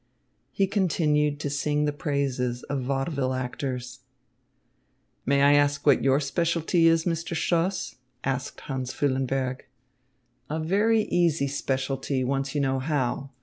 He 0.51 0.65
continued 0.65 1.39
to 1.41 1.49
sing 1.51 1.85
the 1.85 1.93
praises 1.93 2.63
of 2.63 2.81
vaudeville 2.81 3.35
actors. 3.35 3.99
"May 5.27 5.43
I 5.43 5.53
ask 5.53 5.85
what 5.85 6.03
your 6.03 6.19
specialty 6.19 6.87
is, 6.87 7.05
Mr. 7.05 7.35
Stoss?" 7.37 7.97
asked 8.23 8.61
Hans 8.61 8.91
Füllenberg. 8.95 9.61
"A 10.49 10.59
very 10.59 11.03
easy 11.03 11.47
specialty, 11.47 12.23
once 12.23 12.55
you 12.55 12.61
know 12.61 12.79
how. 12.79 13.29